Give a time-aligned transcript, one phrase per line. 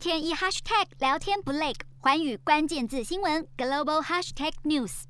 [0.00, 5.02] 天一 hashtag 聊天不累，环宇关键字新闻 global hashtag news。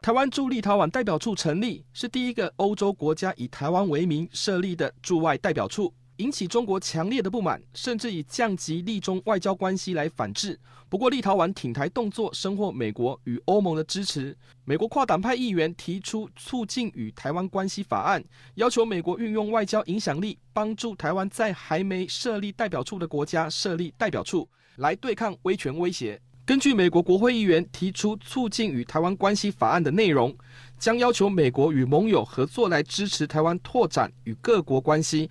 [0.00, 5.94] 台湾驻立陶宛代表处成立，是第一个欧洲国家以台湾为名设立的驻外代表处。
[6.22, 10.56] 引起中国强烈的不满，甚至以降级立中外交关系来反制。
[10.88, 14.36] 不过，立陶宛挺台动作深获美国与欧盟的支持。
[14.64, 18.22] 美国跨党派议员提出促进与台湾关系法案，
[18.54, 26.20] 要求美国运用外交影响力，帮助台湾在还没设立代表处的国家设立代表处，来对抗威权威胁。
[26.44, 30.36] 根据美国国会议员提出促进与台湾关系法案的内容，
[30.76, 35.30] 将要求美国与盟友合作来支持台湾拓展与各国关系。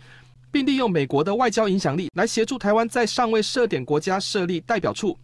[0.52, 5.18] 并利用美国的外交影响力来协助台湾在尚未设点国家设立代表处，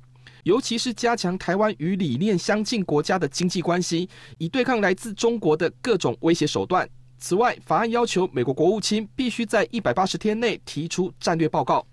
[0.44, 6.90] 尤其是加强台湾与理念相近国家的经济关系，以对抗来自中国的各种威胁手段。
[7.20, 11.86] 此外，法案要求美国国务卿必须在一百八十天内提出战略报告。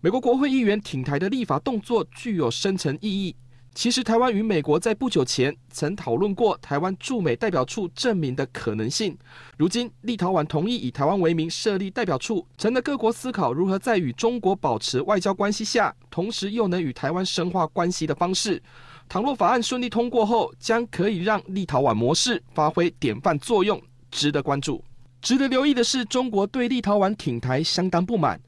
[0.00, 3.34] 美国国会议员挺台的立法动作具有深层意义。
[3.74, 9.18] 其实，台湾与美国在不久前曾讨论过台湾驻美代表处证明的可能性。
[9.58, 18.62] 如今，立陶宛同意以台湾为名设立代表处，成了各国思考如何在与中国保持外交关系下，同时又能与台湾深化关系的方式。
[19.08, 24.84] 倘若法案顺利通过后，将可以让立陶宛模式发挥典范作用，值得关注。
[25.20, 28.40] 值得留意的是，中国对立陶宛挺台相当不满。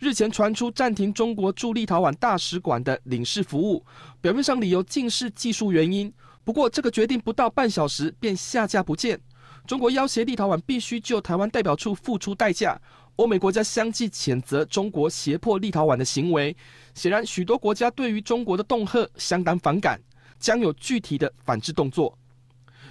[0.00, 3.84] 日前传出暂停中国驻立陶宛大使馆的领事服务，
[4.18, 6.10] 表面上理由尽是技术原因。
[6.42, 9.20] 不过这个决定不到半小时便下架不见。
[9.66, 12.80] 中国要挟立陶宛必须就台湾代表处付出代价。
[13.16, 16.56] 欧美国家相继谴责中国胁迫立陶宛的行为。
[16.94, 20.00] 显然，许多国家对于中国的恫吓相当反感，
[20.38, 22.16] 将有具体的反制动作。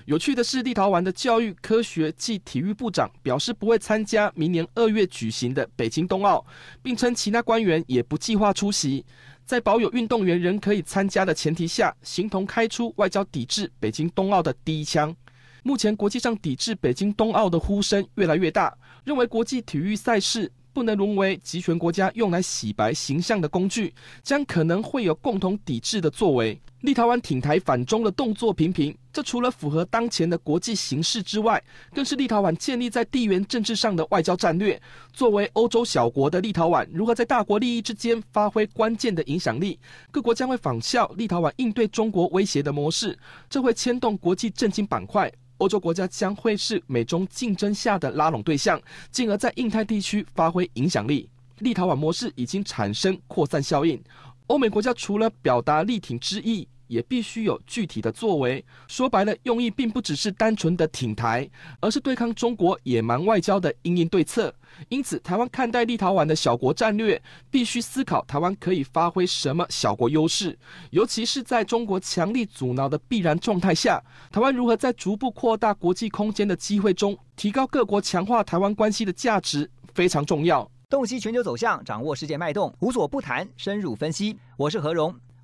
[0.10, 6.44] 有趣的是，立陶宛的教育、科学暨体育部长表示不会参加明年二月举行的北京冬奥，
[6.82, 9.06] 并称其他官员也不计划出席，
[9.46, 15.16] 在保有运动员仍可以参加的前提下，形同开出外交抵制北京冬奥的第一枪。
[15.62, 23.94] 目前国际上抵制北京冬奥的呼声越来越大，认为国际体育赛事不能沦为集权国家用来洗白形象的工具，
[24.24, 26.60] 将可能会有共同抵制的作为。
[26.82, 31.62] 立陶宛挺台反中的动作频频，这除了符合当前的国际形势之外，
[31.94, 34.82] 更是立陶宛建立在地缘政治上的外交战略。
[35.12, 39.78] 作为欧洲小国的立陶宛，如何在大国利益之间发挥关键的影响力？
[40.10, 43.20] 各国将会仿效立陶宛应对中国威胁的模式，
[43.50, 45.30] 这会牵动国际政经板块。
[45.60, 48.82] 欧洲国家将会是美中竞争下的拉拢对象，
[49.12, 51.30] 进而在印太地区发挥影响力。
[51.60, 54.02] 立陶宛模式已经产生扩散效应。
[54.48, 58.64] 欧美国家除了表达力挺之意，也必须有具体的作为。
[58.90, 64.54] 说白了，用意并不只是单纯的挺台，而是对抗中国野蛮外交的因应对策。
[64.90, 70.58] 因此，台湾看待立陶宛的小国战略，必须思考台湾可以发挥什么小国优势，
[70.90, 80.70] 尤其是在中国强力阻挠的必然状态下，台湾如何在逐步扩大国际空间的机会中，提高各国强化台湾关系的价值，非常重要。
[80.90, 84.38] 洞悉全球走向，掌握世界脉动，无所不谈，深入分析。
[84.58, 85.16] 我是何荣，